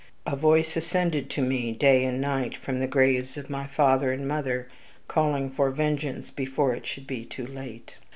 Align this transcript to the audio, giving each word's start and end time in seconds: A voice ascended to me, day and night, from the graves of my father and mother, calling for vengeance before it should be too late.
A 0.25 0.35
voice 0.35 0.75
ascended 0.75 1.29
to 1.29 1.43
me, 1.43 1.71
day 1.73 2.03
and 2.05 2.19
night, 2.19 2.57
from 2.57 2.79
the 2.79 2.87
graves 2.87 3.37
of 3.37 3.51
my 3.51 3.67
father 3.67 4.11
and 4.11 4.27
mother, 4.27 4.67
calling 5.07 5.51
for 5.51 5.69
vengeance 5.69 6.31
before 6.31 6.73
it 6.73 6.87
should 6.87 7.05
be 7.05 7.23
too 7.23 7.45
late. 7.45 7.97